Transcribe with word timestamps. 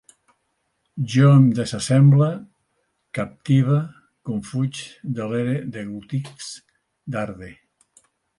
Jo 1.15 1.27
em 1.33 1.43
desassemble, 1.59 2.29
captive, 3.17 3.77
confuig, 4.31 4.81
delere, 5.21 5.55
deglutisc, 5.77 6.67
darde 7.19 7.53